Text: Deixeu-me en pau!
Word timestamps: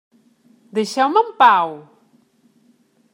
Deixeu-me 0.77 1.21
en 1.25 1.29
pau! 1.43 1.77